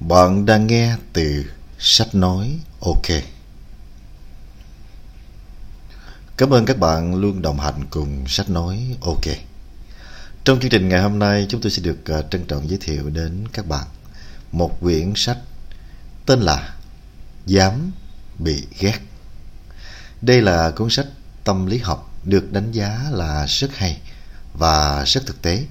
[0.00, 1.44] Bạn đang nghe từ
[1.78, 3.22] sách nói OK.
[6.36, 9.24] Cảm ơn các bạn luôn đồng hành cùng sách nói OK.
[10.44, 13.10] Trong chương trình ngày hôm nay, chúng tôi sẽ được ờ, trân trọng giới thiệu
[13.10, 13.86] đến các bạn
[14.52, 15.38] một quyển sách
[16.26, 16.74] tên là
[17.46, 17.92] Dám
[18.38, 18.98] bị ghét.
[20.22, 21.06] Đây là cuốn sách
[21.44, 24.00] tâm lý học được đánh giá là rất hay
[24.54, 25.66] và rất thực tế,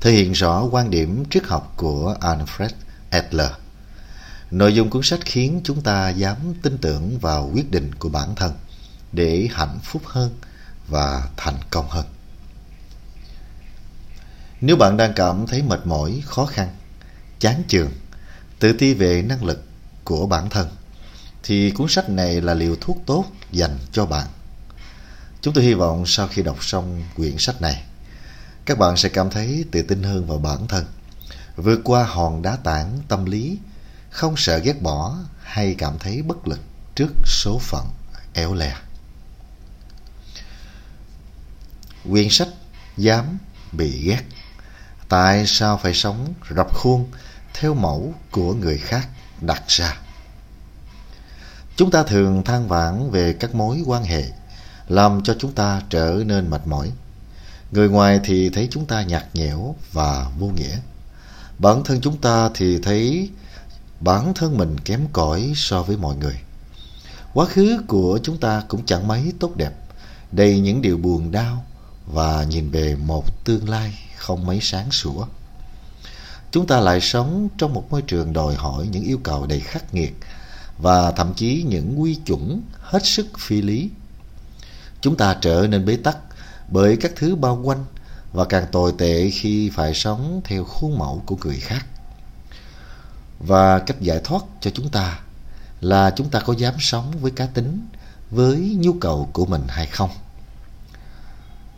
[0.00, 2.68] thể hiện rõ quan điểm triết học của Alfred
[3.14, 3.50] Adler.
[4.50, 8.34] Nội dung cuốn sách khiến chúng ta dám tin tưởng vào quyết định của bản
[8.34, 8.52] thân
[9.12, 10.34] để hạnh phúc hơn
[10.88, 12.06] và thành công hơn.
[14.60, 16.68] Nếu bạn đang cảm thấy mệt mỏi, khó khăn,
[17.38, 17.90] chán chường,
[18.58, 19.64] tự ti về năng lực
[20.04, 20.68] của bản thân,
[21.42, 24.26] thì cuốn sách này là liều thuốc tốt dành cho bạn.
[25.40, 27.82] Chúng tôi hy vọng sau khi đọc xong quyển sách này,
[28.64, 30.84] các bạn sẽ cảm thấy tự tin hơn vào bản thân
[31.56, 33.58] vượt qua hòn đá tảng tâm lý,
[34.10, 36.60] không sợ ghét bỏ hay cảm thấy bất lực
[36.94, 37.86] trước số phận
[38.32, 38.76] éo le.
[42.10, 42.48] Quyển sách
[42.96, 43.38] Dám
[43.72, 44.22] bị ghét
[45.08, 47.10] Tại sao phải sống rập khuôn
[47.54, 49.08] theo mẫu của người khác
[49.40, 49.96] đặt ra?
[51.76, 54.24] Chúng ta thường than vãn về các mối quan hệ
[54.88, 56.92] làm cho chúng ta trở nên mệt mỏi.
[57.70, 60.78] Người ngoài thì thấy chúng ta nhạt nhẽo và vô nghĩa
[61.58, 63.30] bản thân chúng ta thì thấy
[64.00, 66.40] bản thân mình kém cỏi so với mọi người.
[67.34, 69.72] Quá khứ của chúng ta cũng chẳng mấy tốt đẹp,
[70.32, 71.64] đầy những điều buồn đau
[72.06, 75.26] và nhìn về một tương lai không mấy sáng sủa.
[76.50, 79.94] Chúng ta lại sống trong một môi trường đòi hỏi những yêu cầu đầy khắc
[79.94, 80.14] nghiệt
[80.78, 83.90] và thậm chí những quy chuẩn hết sức phi lý.
[85.00, 86.16] Chúng ta trở nên bế tắc
[86.68, 87.84] bởi các thứ bao quanh
[88.34, 91.86] và càng tồi tệ khi phải sống theo khuôn mẫu của người khác.
[93.38, 95.20] Và cách giải thoát cho chúng ta
[95.80, 97.86] là chúng ta có dám sống với cá tính,
[98.30, 100.10] với nhu cầu của mình hay không.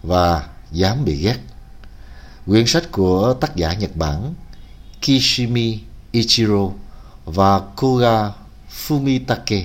[0.02, 1.36] Và dám bị ghét.
[2.46, 4.34] Quyển sách của tác giả Nhật Bản
[5.02, 5.80] Kishimi
[6.12, 6.70] Ichiro
[7.24, 8.32] và Koga
[8.88, 9.64] Fumitake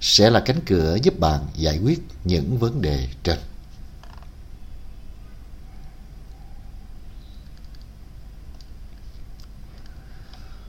[0.00, 3.38] sẽ là cánh cửa giúp bạn giải quyết những vấn đề trên.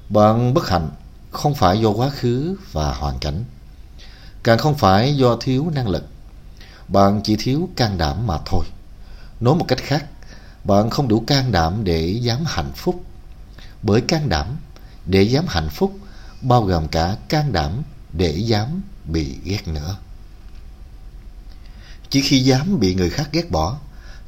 [0.09, 0.89] Bạn bất hạnh
[1.31, 3.43] không phải do quá khứ và hoàn cảnh,
[4.43, 6.03] càng không phải do thiếu năng lực.
[6.87, 8.65] Bạn chỉ thiếu can đảm mà thôi.
[9.39, 10.05] Nói một cách khác,
[10.63, 13.03] bạn không đủ can đảm để dám hạnh phúc.
[13.81, 14.57] Bởi can đảm
[15.05, 15.97] để dám hạnh phúc
[16.41, 19.97] bao gồm cả can đảm để dám bị ghét nữa.
[22.09, 23.77] Chỉ khi dám bị người khác ghét bỏ,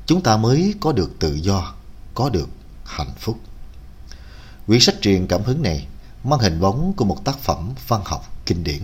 [0.05, 1.73] chúng ta mới có được tự do,
[2.13, 2.49] có được
[2.85, 3.39] hạnh phúc.
[4.69, 5.87] Quyển sách truyền cảm hứng này
[6.23, 8.79] mang hình bóng của một tác phẩm văn học kinh điển.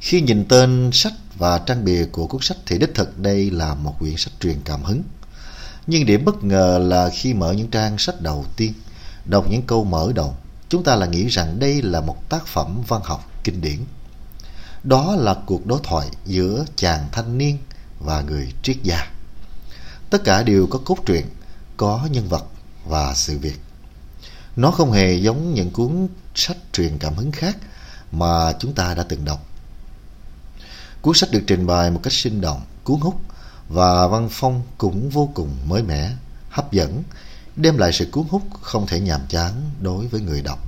[0.00, 3.74] Khi nhìn tên sách và trang bìa của cuốn sách thì đích thực đây là
[3.74, 5.02] một quyển sách truyền cảm hứng.
[5.86, 8.72] Nhưng điểm bất ngờ là khi mở những trang sách đầu tiên,
[9.24, 10.36] đọc những câu mở đầu,
[10.68, 13.78] chúng ta lại nghĩ rằng đây là một tác phẩm văn học kinh điển.
[14.84, 17.58] Đó là cuộc đối thoại giữa chàng thanh niên
[17.98, 19.10] và người triết gia.
[20.10, 21.26] Tất cả đều có cốt truyện,
[21.76, 22.44] có nhân vật
[22.86, 23.60] và sự việc.
[24.56, 27.56] Nó không hề giống những cuốn sách truyền cảm hứng khác
[28.12, 29.46] mà chúng ta đã từng đọc.
[31.02, 33.20] Cuốn sách được trình bày một cách sinh động, cuốn hút
[33.68, 36.12] và văn phong cũng vô cùng mới mẻ,
[36.50, 37.02] hấp dẫn,
[37.56, 40.58] đem lại sự cuốn hút không thể nhàm chán đối với người đọc.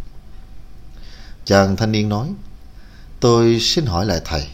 [1.45, 2.29] Chàng thanh niên nói,
[3.21, 4.47] tôi xin hỏi lại thầy,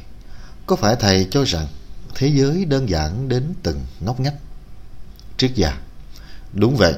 [0.66, 1.66] có phải thầy cho rằng
[2.14, 4.34] thế giới đơn giản đến từng ngóc ngách?
[5.36, 5.78] Triết già:
[6.52, 6.94] đúng vậy,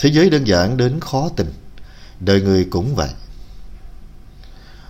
[0.00, 1.52] Thế giới đơn giản đến khó tình
[2.20, 3.10] Đời người cũng vậy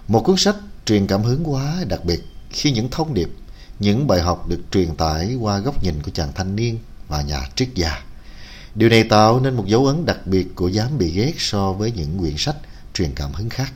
[0.08, 3.30] Một cuốn sách truyền cảm hứng quá đặc biệt Khi những thông điệp,
[3.78, 6.78] Những bài học được truyền tải qua góc nhìn của chàng thanh niên
[7.08, 8.02] Và nhà triết gia
[8.74, 11.92] Điều này tạo nên một dấu ấn đặc biệt của dám bị ghét so với
[11.92, 12.56] những quyển sách
[12.94, 13.72] truyền cảm hứng khác.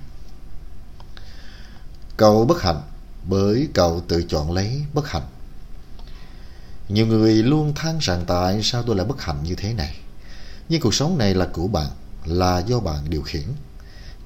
[2.17, 2.81] Cậu bất hạnh
[3.29, 5.26] bởi cậu tự chọn lấy bất hạnh.
[6.88, 9.97] Nhiều người luôn than rằng tại sao tôi lại bất hạnh như thế này.
[10.69, 11.90] Nhưng cuộc sống này là của bạn,
[12.25, 13.46] là do bạn điều khiển.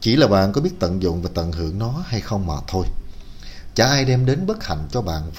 [0.01, 2.87] Chỉ là bạn có biết tận dụng và tận hưởng nó hay không mà thôi.
[3.75, 5.31] Chả ai đem đến bất hạnh cho bạn.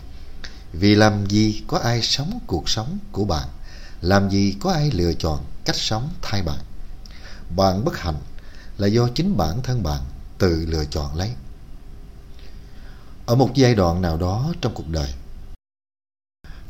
[0.74, 3.48] Vì làm gì có ai sống cuộc sống của bạn,
[4.02, 6.60] làm gì có ai lựa chọn cách sống thay bạn.
[7.56, 8.20] Bạn bất hạnh
[8.78, 10.02] là do chính bản thân bạn
[10.38, 11.32] tự lựa chọn lấy.
[13.26, 15.14] Ở một giai đoạn nào đó trong cuộc đời,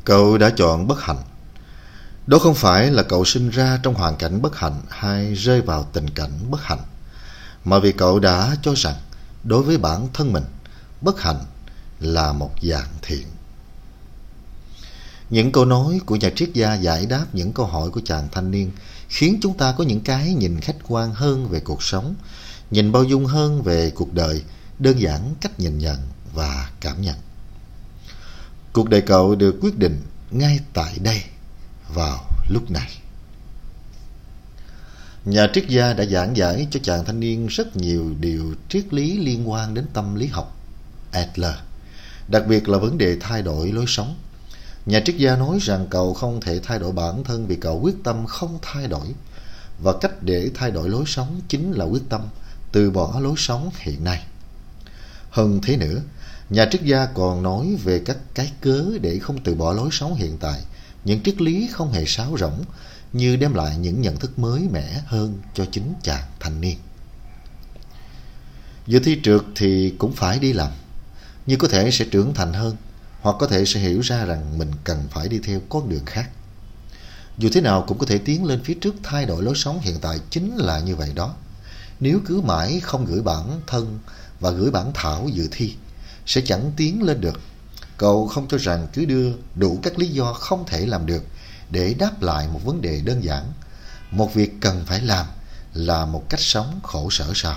[0.04, 1.22] cậu đã chọn bất hạnh
[2.30, 5.90] đó không phải là cậu sinh ra trong hoàn cảnh bất hạnh hay rơi vào
[5.92, 6.82] tình cảnh bất hạnh,
[7.64, 8.96] mà vì cậu đã cho rằng
[9.44, 10.44] đối với bản thân mình,
[11.00, 11.44] bất hạnh
[12.00, 13.26] là một dạng thiện.
[15.30, 18.50] Những câu nói của nhà triết gia giải đáp những câu hỏi của chàng thanh
[18.50, 18.70] niên
[19.08, 22.14] khiến chúng ta có những cái nhìn khách quan hơn về cuộc sống,
[22.70, 24.42] nhìn bao dung hơn về cuộc đời,
[24.78, 25.98] đơn giản cách nhìn nhận
[26.34, 27.16] và cảm nhận.
[28.72, 31.22] Cuộc đời cậu được quyết định ngay tại đây,
[31.94, 32.88] vào lúc này.
[35.24, 39.18] Nhà triết gia đã giảng giải cho chàng thanh niên rất nhiều điều triết lý
[39.18, 40.56] liên quan đến tâm lý học
[41.12, 41.54] Adler,
[42.28, 44.16] đặc biệt là vấn đề thay đổi lối sống.
[44.86, 47.94] Nhà triết gia nói rằng cậu không thể thay đổi bản thân vì cậu quyết
[48.04, 49.06] tâm không thay đổi.
[49.82, 52.20] Và cách để thay đổi lối sống chính là quyết tâm
[52.72, 54.24] từ bỏ lối sống hiện nay.
[55.30, 56.00] Hơn thế nữa,
[56.50, 60.14] nhà triết gia còn nói về các cái cớ để không từ bỏ lối sống
[60.14, 60.60] hiện tại,
[61.04, 62.64] những triết lý không hề sáo rỗng,
[63.12, 66.76] như đem lại những nhận thức mới mẻ hơn cho chính chàng thanh niên.
[68.86, 70.70] Dự thi trượt thì cũng phải đi làm,
[71.46, 72.76] nhưng có thể sẽ trưởng thành hơn,
[73.20, 76.30] hoặc có thể sẽ hiểu ra rằng mình cần phải đi theo con đường khác.
[77.38, 79.96] Dù thế nào cũng có thể tiến lên phía trước thay đổi lối sống hiện
[80.00, 81.34] tại chính là như vậy đó.
[82.00, 83.98] Nếu cứ mãi không gửi bản thân
[84.40, 85.74] và gửi bản thảo dự thi,
[86.26, 87.40] sẽ chẳng tiến lên được.
[88.00, 91.24] Cậu không cho rằng cứ đưa đủ các lý do không thể làm được
[91.70, 93.52] để đáp lại một vấn đề đơn giản.
[94.10, 95.26] Một việc cần phải làm
[95.74, 97.56] là một cách sống khổ sở sao.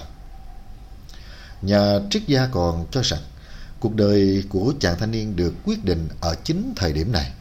[1.61, 3.19] Nhà triết gia còn cho rằng
[3.79, 7.31] cuộc đời của chàng thanh niên được quyết định ở chính thời điểm này,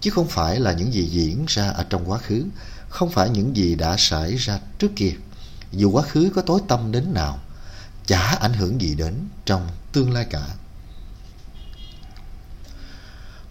[0.00, 2.44] chứ không phải là những gì diễn ra ở trong quá khứ,
[2.88, 5.12] không phải những gì đã xảy ra trước kia.
[5.72, 7.38] Dù quá khứ có tối tâm đến nào,
[8.06, 9.14] chả ảnh hưởng gì đến
[9.44, 10.46] trong tương lai cả.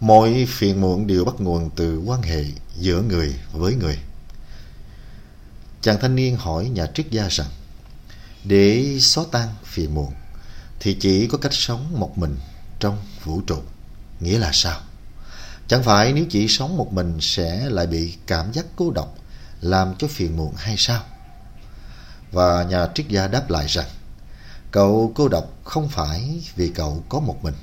[0.02, 2.44] Mọi phiền muộn đều bắt nguồn từ quan hệ
[2.76, 3.98] giữa người với người.
[5.82, 7.46] Chàng thanh niên hỏi nhà triết gia rằng,
[8.44, 10.12] để xóa tan phiền muộn
[10.80, 12.36] thì chỉ có cách sống một mình
[12.80, 13.58] trong vũ trụ.
[14.20, 14.80] Nghĩa là sao?
[15.68, 19.18] Chẳng phải nếu chỉ sống một mình sẽ lại bị cảm giác cô độc
[19.60, 21.02] làm cho phiền muộn hay sao?
[22.32, 23.88] Và nhà triết gia đáp lại rằng,
[24.70, 27.54] cậu cô độc không phải vì cậu có một mình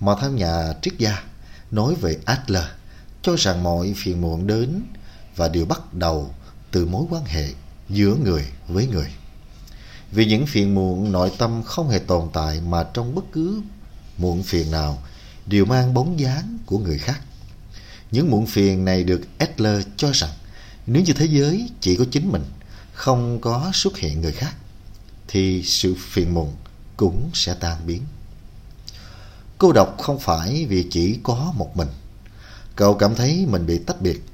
[0.00, 1.22] mà theo nhà triết gia
[1.70, 2.64] nói về Adler
[3.22, 4.82] cho rằng mọi phiền muộn đến
[5.36, 6.34] và đều bắt đầu
[6.70, 7.48] từ mối quan hệ
[7.88, 9.12] giữa người với người.
[10.12, 13.62] Vì những phiền muộn nội tâm không hề tồn tại mà trong bất cứ
[14.18, 15.02] muộn phiền nào
[15.46, 17.20] đều mang bóng dáng của người khác.
[18.10, 20.30] Những muộn phiền này được Adler cho rằng
[20.86, 22.44] nếu như thế giới chỉ có chính mình,
[22.92, 24.54] không có xuất hiện người khác,
[25.28, 26.52] thì sự phiền muộn
[26.96, 28.02] cũng sẽ tan biến.
[29.58, 31.88] Cô độc không phải vì chỉ có một mình.
[32.76, 34.24] Cậu cảm thấy mình bị tách biệt,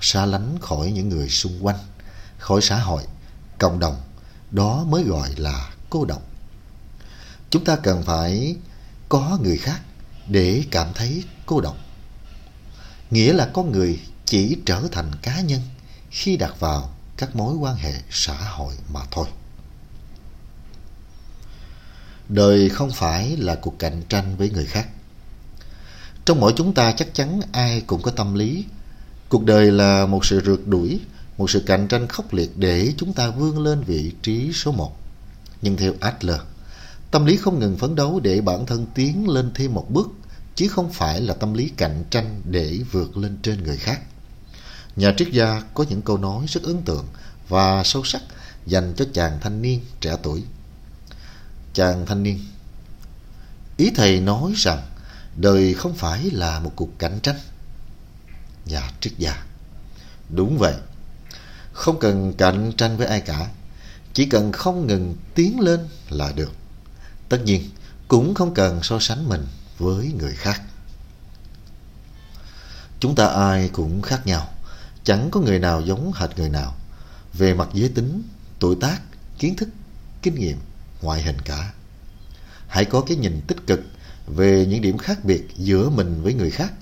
[0.00, 1.78] xa lánh khỏi những người xung quanh,
[2.38, 3.02] khỏi xã hội,
[3.58, 4.00] cộng đồng.
[4.50, 6.22] Đó mới gọi là cô độc.
[7.50, 8.56] Chúng ta cần phải
[9.08, 9.80] có người khác
[10.28, 11.76] để cảm thấy cô độc.
[13.10, 15.60] Nghĩa là con người chỉ trở thành cá nhân
[16.10, 19.26] khi đặt vào các mối quan hệ xã hội mà thôi.
[22.28, 24.88] Đời không phải là cuộc cạnh tranh với người khác.
[26.24, 28.64] Trong mỗi chúng ta chắc chắn ai cũng có tâm lý.
[29.28, 31.00] Cuộc đời là một sự rượt đuổi,
[31.38, 34.96] một sự cạnh tranh khốc liệt để chúng ta vươn lên vị trí số một.
[35.62, 36.40] Nhưng theo Adler,
[37.10, 40.08] tâm lý không ngừng phấn đấu để bản thân tiến lên thêm một bước,
[40.54, 44.00] chứ không phải là tâm lý cạnh tranh để vượt lên trên người khác.
[44.96, 47.06] Nhà triết gia có những câu nói rất ấn tượng
[47.48, 48.22] và sâu sắc
[48.66, 50.42] dành cho chàng thanh niên trẻ tuổi
[51.74, 52.40] chàng thanh niên.
[53.76, 54.82] Ý thầy nói rằng,
[55.36, 57.38] đời không phải là một cuộc cạnh tranh.
[58.66, 59.44] Nhà triết gia,
[60.30, 60.74] đúng vậy.
[61.72, 63.48] Không cần cạnh tranh với ai cả,
[64.12, 66.52] chỉ cần không ngừng tiến lên là được.
[67.28, 67.70] Tất nhiên,
[68.08, 69.46] cũng không cần so sánh mình
[69.78, 70.62] với người khác.
[73.00, 74.48] Chúng ta ai cũng khác nhau,
[75.04, 76.74] chẳng có người nào giống hệt người nào.
[77.32, 78.22] Về mặt giới tính,
[78.58, 79.00] tuổi tác,
[79.38, 79.68] kiến thức,
[80.22, 80.58] kinh nghiệm
[81.02, 81.72] ngoại hình cả.
[82.66, 83.80] Hãy có cái nhìn tích cực
[84.26, 86.72] về những điểm khác biệt giữa mình với người khác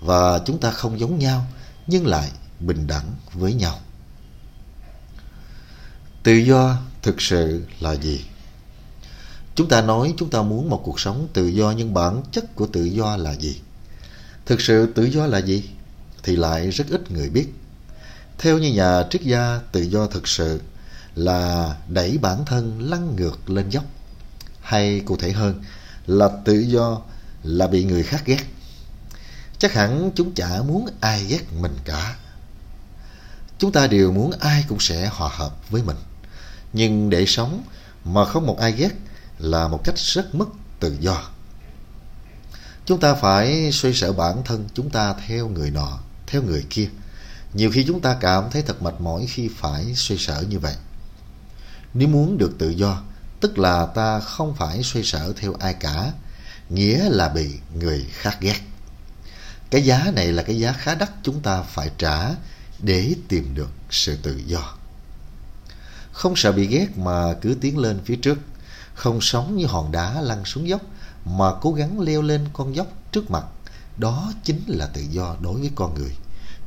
[0.00, 1.46] và chúng ta không giống nhau
[1.86, 3.80] nhưng lại bình đẳng với nhau.
[6.22, 8.24] Tự do thực sự là gì?
[9.54, 12.66] Chúng ta nói chúng ta muốn một cuộc sống tự do nhưng bản chất của
[12.66, 13.60] tự do là gì?
[14.46, 15.64] Thực sự tự do là gì?
[16.22, 17.48] Thì lại rất ít người biết.
[18.38, 20.60] Theo như nhà triết gia, tự do thực sự
[21.18, 23.84] là đẩy bản thân lăn ngược lên dốc.
[24.60, 25.62] Hay cụ thể hơn
[26.06, 27.00] là tự do
[27.42, 28.44] là bị người khác ghét.
[29.58, 32.16] Chắc hẳn chúng chả muốn ai ghét mình cả.
[33.58, 35.96] Chúng ta đều muốn ai cũng sẽ hòa hợp với mình.
[36.72, 37.62] Nhưng để sống
[38.04, 38.92] mà không một ai ghét
[39.38, 40.48] là một cách rất mất
[40.80, 41.28] tự do.
[42.86, 46.88] Chúng ta phải xoay sở bản thân chúng ta theo người nọ, theo người kia.
[47.54, 50.74] Nhiều khi chúng ta cảm thấy thật mệt mỏi khi phải xoay sở như vậy
[51.94, 53.02] nếu muốn được tự do,
[53.40, 56.12] tức là ta không phải xoay sở theo ai cả,
[56.68, 58.60] nghĩa là bị người khác ghét.
[59.70, 62.30] Cái giá này là cái giá khá đắt chúng ta phải trả
[62.78, 64.74] để tìm được sự tự do.
[66.12, 68.38] Không sợ bị ghét mà cứ tiến lên phía trước,
[68.94, 70.80] không sống như hòn đá lăn xuống dốc
[71.24, 73.44] mà cố gắng leo lên con dốc trước mặt,
[73.96, 76.16] đó chính là tự do đối với con người.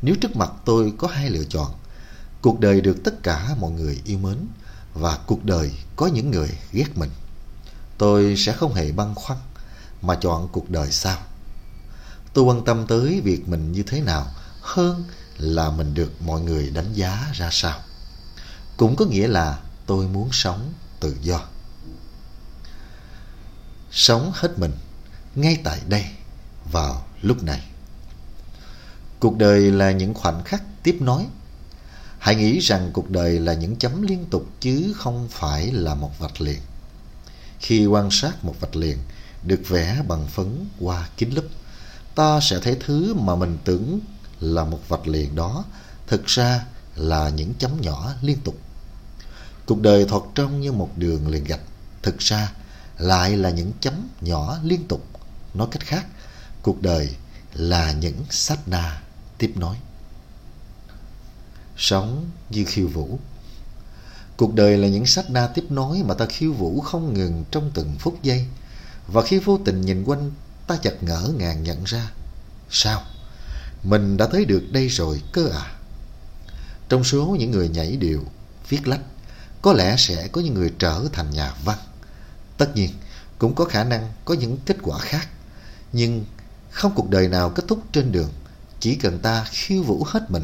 [0.02, 1.72] Nếu trước mặt tôi có hai lựa chọn,
[2.42, 4.38] cuộc đời được tất cả mọi người yêu mến
[4.94, 7.10] và cuộc đời có những người ghét mình.
[7.98, 9.38] Tôi sẽ không hề băn khoăn
[10.02, 11.18] mà chọn cuộc đời sao
[12.34, 14.28] tôi quan tâm tới việc mình như thế nào
[14.62, 15.04] hơn
[15.38, 17.80] là mình được mọi người đánh giá ra sao.
[18.78, 21.42] Cũng có nghĩa là tôi muốn sống tự do.
[23.92, 24.72] Sống hết mình
[25.36, 26.06] ngay tại đây,
[26.72, 27.62] vào lúc này.
[29.20, 31.26] Cuộc đời là những khoảnh khắc tiếp nối
[32.22, 36.20] hãy nghĩ rằng cuộc đời là những chấm liên tục chứ không phải là một
[36.20, 36.60] vạch liền.
[37.60, 38.98] Khi quan sát một vạch liền
[39.44, 41.46] được vẽ bằng phấn qua kính lúp,
[42.16, 44.00] ta sẽ thấy thứ mà mình tưởng
[44.40, 45.66] là một vạch liền đó
[46.08, 48.56] thực ra là những chấm nhỏ liên tục.
[49.66, 51.62] Cuộc đời thoạt trông như một đường liền gạch,
[52.02, 52.52] thực ra
[52.98, 55.06] lại là những chấm nhỏ liên tục.
[55.54, 56.06] Nói cách khác,
[56.62, 57.10] cuộc đời
[57.54, 59.02] là những sát na
[59.38, 59.76] tiếp nối
[61.82, 63.20] sống như khiêu vũ.
[64.38, 67.72] Cuộc đời là những sách na tiếp nối mà ta khiêu vũ không ngừng trong
[67.74, 68.46] từng phút giây.
[69.08, 70.32] Và khi vô tình nhìn quanh,
[70.68, 72.12] ta chợt ngỡ ngàng nhận ra,
[72.70, 73.02] sao?
[73.84, 75.72] Mình đã tới được đây rồi cơ à?
[76.90, 78.26] Trong số những người nhảy điệu,
[78.70, 79.02] viết lách,
[79.62, 81.78] có lẽ sẽ có những người trở thành nhà văn.
[82.58, 82.90] Tất nhiên,
[83.38, 85.28] cũng có khả năng có những kết quả khác.
[85.94, 86.26] Nhưng
[86.72, 88.30] không cuộc đời nào kết thúc trên đường.
[88.80, 90.44] Chỉ cần ta khiêu vũ hết mình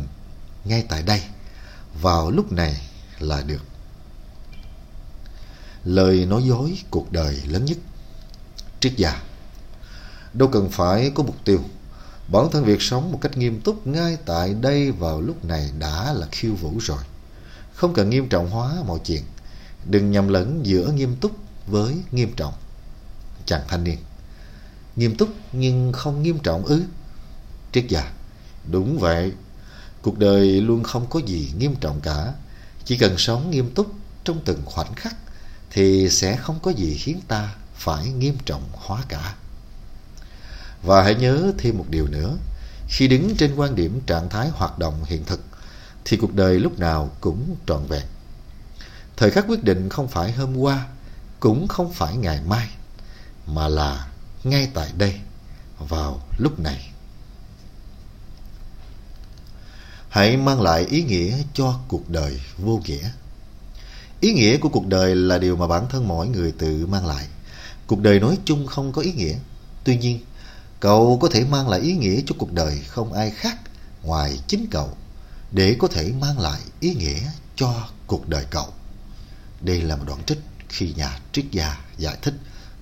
[0.68, 1.22] ngay tại đây.
[2.02, 2.82] Vào lúc này
[3.20, 3.64] là được.
[5.84, 7.78] Lời nói dối cuộc đời lớn nhất.
[8.80, 9.22] Triết gia,
[10.34, 11.60] đâu cần phải có mục tiêu.
[12.28, 16.14] Bản thân việc sống một cách nghiêm túc ngay tại đây vào lúc này đã
[16.14, 17.04] là khiêu vũ rồi.
[17.74, 19.24] Không cần nghiêm trọng hóa mọi chuyện.
[19.86, 21.32] Đừng nhầm lẫn giữa nghiêm túc
[21.68, 22.54] với nghiêm trọng.
[23.46, 23.98] Chàng thanh niên,
[24.96, 26.84] nghiêm túc nhưng không nghiêm trọng ư?
[27.72, 28.12] Triết gia,
[28.72, 29.32] đúng vậy
[30.02, 32.34] cuộc đời luôn không có gì nghiêm trọng cả.
[32.86, 35.16] Chỉ cần sống nghiêm túc trong từng khoảnh khắc
[35.72, 39.36] thì sẽ không có gì khiến ta phải nghiêm trọng hóa cả.
[40.84, 42.38] Và hãy nhớ thêm một điều nữa.
[42.88, 45.42] Khi đứng trên quan điểm trạng thái hoạt động hiện thực,
[46.06, 48.06] thì cuộc đời lúc nào cũng trọn vẹn.
[49.18, 50.88] Thời khắc quyết định không phải hôm qua,
[51.40, 52.70] cũng không phải ngày mai,
[53.48, 54.08] mà là
[54.44, 55.20] ngay tại đây,
[55.80, 56.92] vào lúc này.
[60.18, 63.10] Hãy mang lại ý nghĩa cho cuộc đời vô nghĩa.
[64.20, 67.28] Ý nghĩa của cuộc đời là điều mà bản thân mỗi người tự mang lại.
[67.88, 69.36] Cuộc đời nói chung không có ý nghĩa.
[69.84, 70.20] Tuy nhiên,
[70.80, 73.58] cậu có thể mang lại ý nghĩa cho cuộc đời không ai khác
[74.04, 74.98] ngoài chính cậu
[75.52, 77.22] để có thể mang lại ý nghĩa
[77.56, 78.68] cho cuộc đời cậu.
[79.62, 82.36] Đây là một đoạn trích khi nhà triết gia giải thích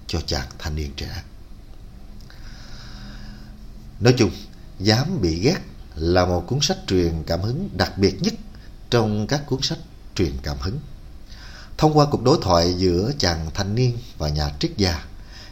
[0.08, 1.24] cho chàng thanh niên trẻ.
[4.00, 4.32] Nói chung,
[4.80, 5.60] dám bị ghét
[5.96, 8.34] là một cuốn sách truyền cảm hứng đặc biệt nhất
[8.90, 9.80] trong các cuốn sách
[10.16, 10.80] truyền cảm hứng.
[11.78, 15.06] Thông qua cuộc đối thoại giữa chàng thanh niên và nhà triết gia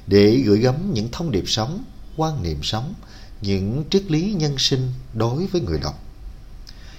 [0.08, 1.84] để gửi gắm những thông điệp sống,
[2.18, 2.94] quan niệm sống,
[3.42, 6.00] những triết lý nhân sinh đối với người đọc.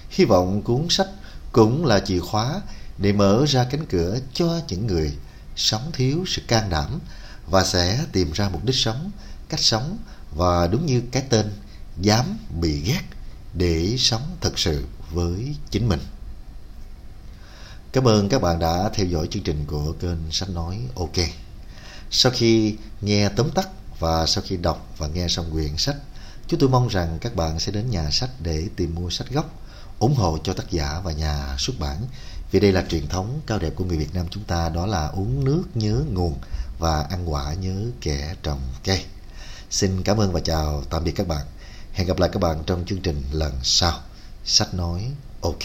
[0.09, 1.07] Hy vọng cuốn sách
[1.51, 2.61] cũng là chìa khóa
[2.97, 5.13] để mở ra cánh cửa cho những người
[5.55, 6.99] sống thiếu sự can đảm
[7.49, 9.11] và sẽ tìm ra mục đích sống,
[9.49, 9.97] cách sống
[10.35, 11.51] và đúng như cái tên,
[12.01, 13.01] dám bị ghét
[13.57, 15.99] để sống thật sự với chính mình.
[17.91, 21.27] Cảm ơn các bạn đã theo dõi chương trình của kênh sách nói ok.
[22.11, 23.69] Sau khi nghe tóm tắt
[23.99, 25.95] và sau khi đọc và nghe xong quyển sách,
[26.47, 29.59] chúng tôi mong rằng các bạn sẽ đến nhà sách để tìm mua sách gốc,
[29.99, 31.97] ủng hộ cho tác giả và nhà xuất bản.
[32.51, 35.07] Vì đây là truyền thống cao đẹp của người Việt Nam chúng ta, đó là
[35.07, 36.37] uống nước nhớ nguồn
[36.79, 39.05] và ăn quả nhớ kẻ trồng cây.
[39.69, 41.45] Xin cảm ơn và chào tạm biệt các bạn
[41.95, 43.99] hẹn gặp lại các bạn trong chương trình lần sau.
[44.45, 45.11] Sách nói
[45.41, 45.63] ok.